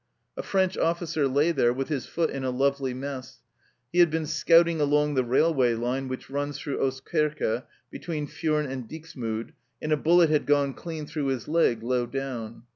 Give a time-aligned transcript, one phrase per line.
[0.35, 3.43] A French officer lay there with his foot in "a lovely mess."
[3.93, 8.89] He had been scouting along the railway line which runs through Oostkerke, between Furnes and
[8.89, 12.63] Dixmude, and a bullet had gone clean through his leg low down.